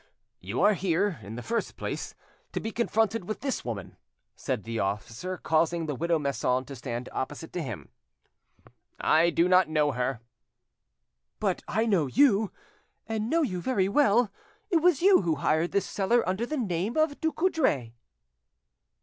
[0.39, 2.15] "You are here, in the first place,
[2.53, 3.97] to be confronted with this woman,"
[4.35, 7.89] said the officer, causing the widow Masson to stand opposite to him.
[8.99, 10.19] "I do not know her."
[11.39, 12.51] "But I know you,
[13.05, 13.61] and know you
[13.91, 14.31] well.
[14.71, 17.93] It was you who hired this cellar under the name of Ducoudray."